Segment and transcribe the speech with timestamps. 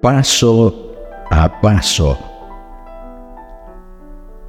[0.00, 0.94] Paso
[1.30, 2.18] a paso.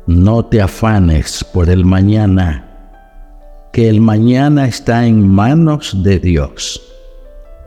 [0.05, 2.65] No te afanes por el mañana,
[3.73, 6.81] que el mañana está en manos de Dios.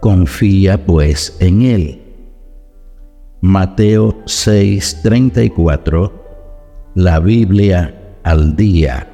[0.01, 2.03] Confía pues en Él
[3.45, 6.13] Mateo 6:34,
[6.95, 9.09] la Biblia al día.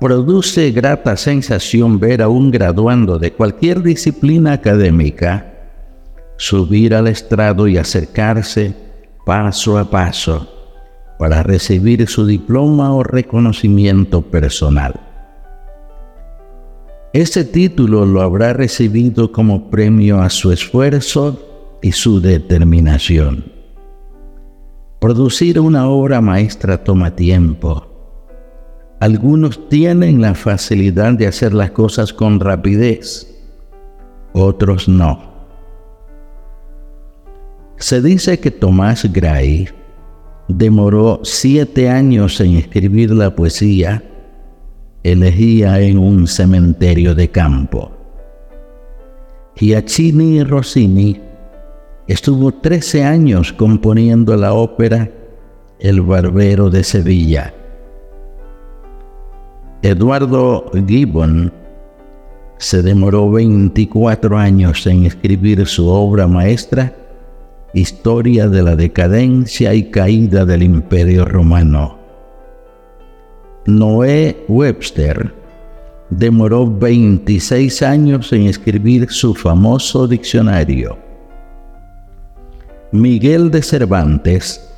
[0.00, 5.59] Produce grata sensación ver a un graduando de cualquier disciplina académica
[6.40, 8.74] subir al estrado y acercarse
[9.26, 10.48] paso a paso
[11.18, 14.98] para recibir su diploma o reconocimiento personal.
[17.12, 23.44] Ese título lo habrá recibido como premio a su esfuerzo y su determinación.
[24.98, 27.86] Producir una obra maestra toma tiempo.
[28.98, 33.26] Algunos tienen la facilidad de hacer las cosas con rapidez,
[34.32, 35.39] otros no.
[37.80, 39.68] Se dice que Tomás Gray
[40.48, 44.02] demoró siete años en escribir la poesía
[45.02, 47.90] elegía en un cementerio de campo.
[49.56, 51.20] Giacchini Rossini
[52.06, 55.08] Estuvo 13 años componiendo la ópera
[55.78, 57.54] El Barbero de Sevilla.
[59.80, 61.52] Eduardo Gibbon
[62.58, 66.92] se demoró 24 años en escribir su obra maestra,
[67.72, 71.98] Historia de la decadencia y caída del Imperio Romano.
[73.64, 75.32] Noé Webster
[76.10, 80.98] demoró 26 años en escribir su famoso diccionario.
[82.90, 84.68] Miguel de Cervantes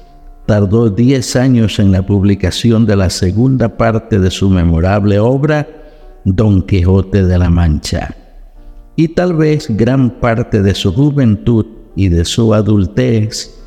[0.45, 5.67] tardó 10 años en la publicación de la segunda parte de su memorable obra
[6.27, 8.15] Don Quijote de la Mancha,
[8.97, 11.65] y tal vez gran parte de su juventud
[11.97, 13.59] y de su adultez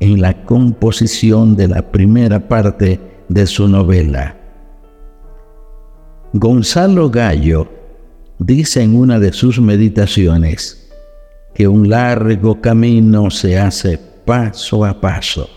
[0.00, 4.36] en la composición de la primera parte de su novela.
[6.32, 7.68] Gonzalo Gallo
[8.38, 10.88] dice en una de sus meditaciones,
[11.58, 15.50] que un largo camino se hace paso a paso.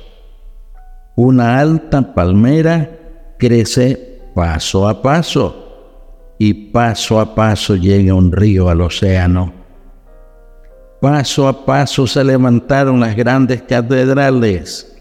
[1.15, 2.89] Una alta palmera
[3.37, 9.60] crece paso a paso y paso a paso llega un río al océano.
[11.01, 14.95] Paso a paso se levantaron las grandes catedrales.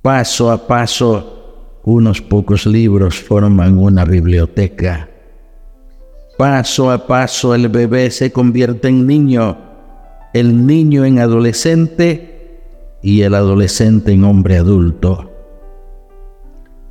[0.00, 5.10] Paso a paso unos pocos libros forman una biblioteca.
[6.38, 9.58] Paso a paso el bebé se convierte en niño
[10.32, 12.62] el niño en adolescente
[13.02, 15.30] y el adolescente en hombre adulto.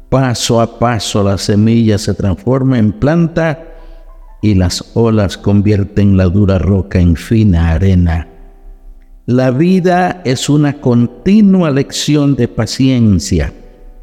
[0.10, 3.69] Paso a paso la semilla se transforma en planta
[4.42, 8.28] y las olas convierten la dura roca en fina arena.
[9.26, 13.54] La vida es una continua lección de paciencia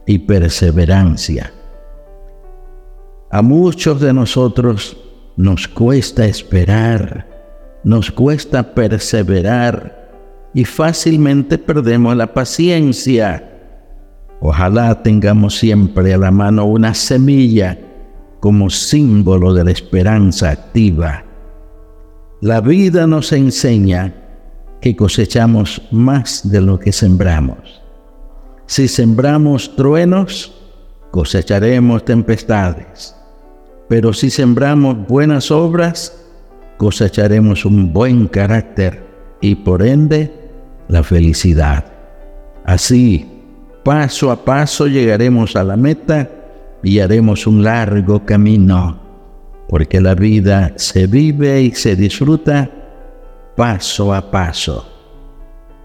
[0.06, 1.52] y perseverancia.
[3.30, 4.96] A muchos de nosotros
[5.36, 7.36] nos cuesta esperar
[7.86, 10.10] nos cuesta perseverar
[10.52, 13.48] y fácilmente perdemos la paciencia.
[14.40, 17.78] Ojalá tengamos siempre a la mano una semilla
[18.46, 21.24] como símbolo de la esperanza activa.
[22.40, 24.14] La vida nos enseña
[24.80, 27.82] que cosechamos más de lo que sembramos.
[28.66, 30.54] Si sembramos truenos,
[31.10, 33.16] cosecharemos tempestades.
[33.88, 36.16] Pero si sembramos buenas obras,
[36.76, 39.04] cosecharemos un buen carácter
[39.40, 40.32] y por ende
[40.86, 41.84] la felicidad.
[42.64, 43.26] Así,
[43.82, 46.30] paso a paso llegaremos a la meta
[46.82, 48.98] y haremos un largo camino,
[49.68, 52.70] porque la vida se vive y se disfruta
[53.56, 54.86] paso a paso.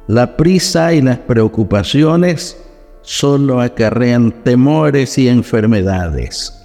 [0.08, 2.62] La prisa y las preocupaciones
[3.02, 6.58] solo acarrean temores y enfermedades.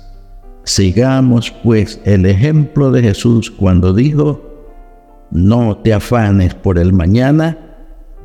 [0.64, 4.42] Sigamos pues el ejemplo de Jesús cuando dijo,
[5.30, 7.58] no te afanes por el mañana,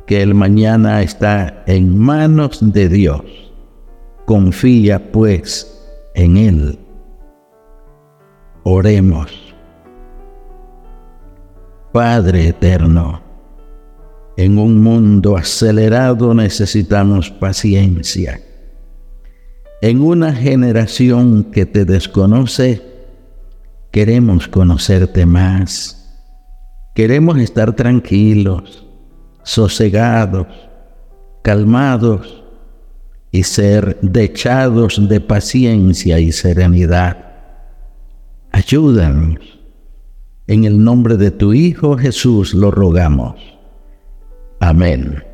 [0.06, 3.22] que el mañana está en manos de Dios.
[4.24, 5.71] Confía pues
[6.14, 6.78] en Él.
[8.64, 9.30] Oremos.
[11.92, 13.20] Padre eterno,
[14.38, 18.40] En un mundo acelerado necesitamos paciencia.
[19.82, 22.80] En una generación que te desconoce,
[23.90, 25.98] queremos conocerte más.
[26.94, 28.86] Queremos estar tranquilos,
[29.42, 30.46] sosegados,
[31.42, 32.41] calmados
[33.32, 37.16] y ser dechados de paciencia y serenidad.
[38.52, 39.38] Ayúdanos.
[40.46, 43.36] En el nombre de tu Hijo Jesús lo rogamos.
[44.60, 45.31] Amén.